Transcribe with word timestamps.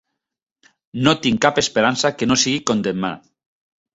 No 1.07 1.13
tinc 1.25 1.43
cap 1.45 1.61
esperança 1.63 2.11
que 2.21 2.29
no 2.31 2.39
sigui 2.47 2.63
condemnat. 2.71 3.29